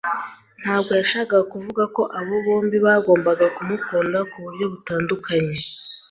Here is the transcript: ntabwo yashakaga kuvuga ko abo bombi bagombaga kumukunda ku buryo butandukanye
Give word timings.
ntabwo 0.61 0.91
yashakaga 0.99 1.43
kuvuga 1.53 1.83
ko 1.95 2.01
abo 2.19 2.35
bombi 2.45 2.77
bagombaga 2.85 3.45
kumukunda 3.55 4.17
ku 4.29 4.37
buryo 4.45 4.65
butandukanye 4.73 5.55